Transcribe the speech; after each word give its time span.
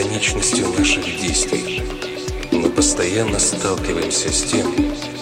Была 0.00 0.10
бесконечностью 0.10 0.68
наших 0.78 1.04
действий. 1.04 1.82
Мы 2.52 2.70
постоянно 2.70 3.38
сталкиваемся 3.38 4.32
с 4.32 4.42
тем, 4.44 4.74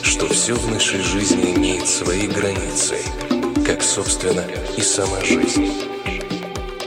что 0.03 0.29
все 0.29 0.55
в 0.55 0.71
нашей 0.71 1.01
жизни 1.01 1.55
имеет 1.57 1.89
свои 1.89 2.27
границы, 2.27 2.97
как, 3.67 3.83
собственно, 3.83 4.45
и 4.77 4.81
сама 4.81 5.21
жизнь. 5.25 5.73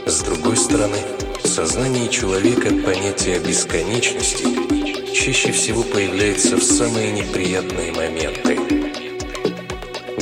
С 0.06 0.20
другой 0.20 0.56
стороны, 0.56 0.98
в 1.42 1.46
сознании 1.46 2.08
человека 2.08 2.70
понятие 2.84 3.38
бесконечности 3.40 4.44
чаще 5.14 5.52
всего 5.52 5.82
появляется 5.82 6.56
в 6.56 6.62
самые 6.62 7.12
неприятные 7.12 7.92
моменты. 7.92 8.58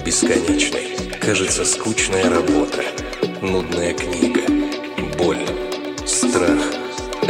Бесконечной 0.04 0.96
кажется 1.20 1.64
скучная 1.64 2.28
работа, 2.28 2.84
нудная 3.42 3.94
книга, 3.94 4.42
боль, 5.16 5.46
страх, 6.06 6.69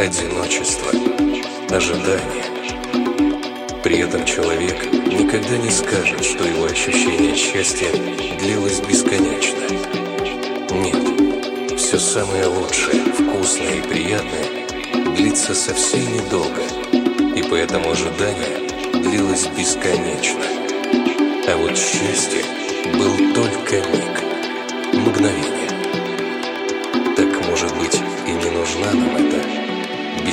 одиночество, 0.01 0.89
ожидание. 1.69 2.45
При 3.83 3.99
этом 3.99 4.25
человек 4.25 4.91
никогда 4.91 5.57
не 5.57 5.69
скажет, 5.69 6.23
что 6.23 6.43
его 6.43 6.65
ощущение 6.65 7.35
счастья 7.35 7.87
длилось 8.39 8.79
бесконечно. 8.79 9.61
Нет, 10.71 11.79
все 11.79 11.99
самое 11.99 12.47
лучшее, 12.47 13.03
вкусное 13.13 13.75
и 13.75 13.81
приятное 13.81 15.15
длится 15.15 15.53
совсем 15.53 16.01
недолго, 16.11 16.63
и 17.35 17.43
поэтому 17.43 17.91
ожидание 17.91 18.69
длилось 18.93 19.47
бесконечно. 19.55 20.45
А 21.47 21.57
вот 21.57 21.77
счастье 21.77 22.43
был 22.97 23.33
только 23.35 23.75
миг, 23.75 24.23
мгновение. 24.93 25.69
Так, 27.15 27.47
может 27.47 27.75
быть, 27.77 27.99
и 28.27 28.31
не 28.31 28.49
нужна 28.49 28.91
нам 28.93 29.15
эта 29.17 29.30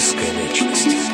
бесконечность. 0.08 1.07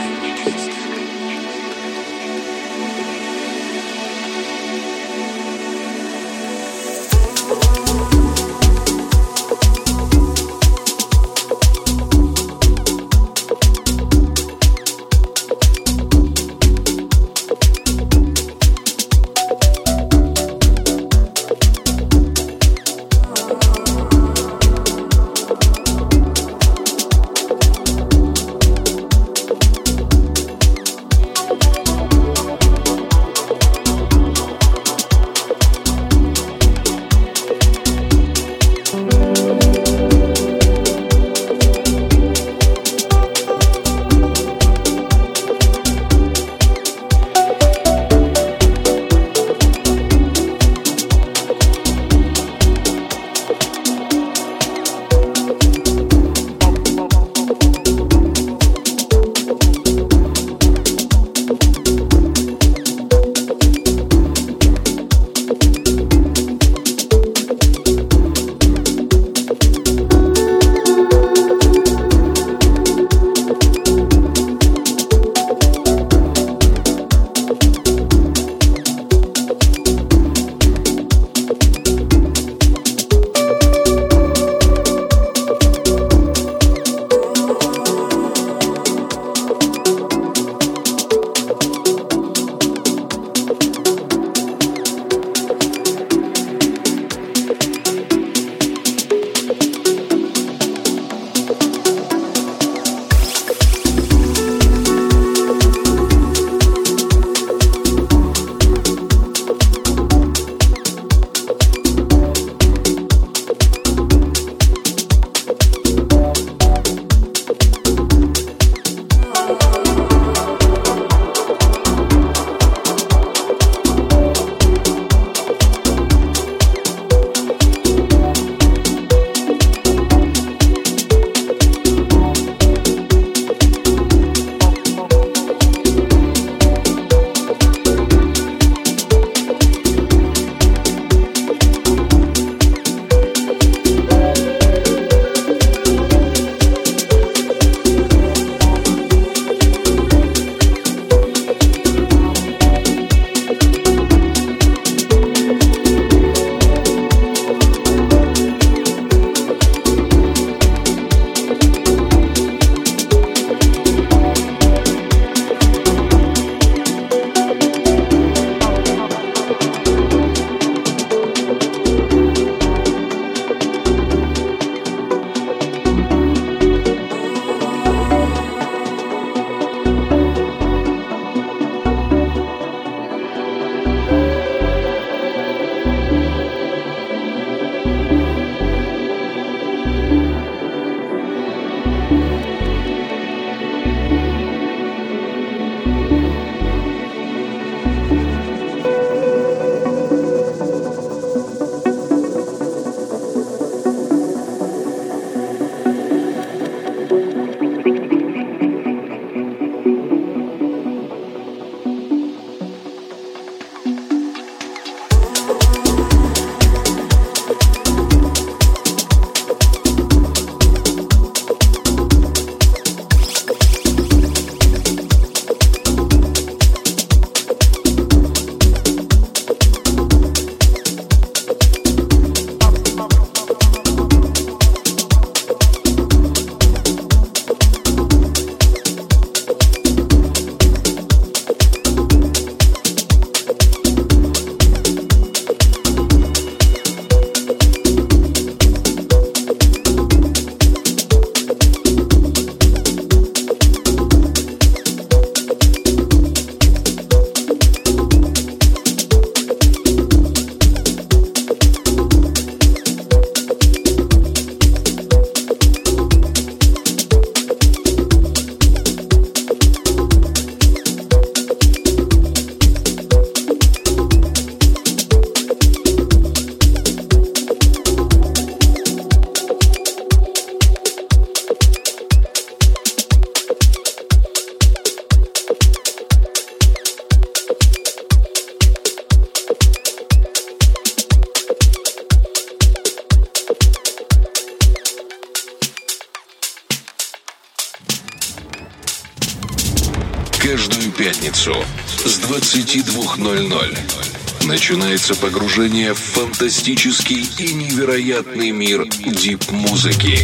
22.00 303.25 304.47
начинается 304.47 305.15
погружение 305.15 305.95
в 305.95 305.99
фантастический 305.99 307.27
и 307.39 307.55
невероятный 307.55 308.51
мир 308.51 308.87
дип-музыки. 308.87 310.19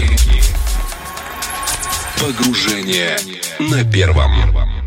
Погружение 2.21 3.19
на 3.59 3.91
первом. 3.91 4.80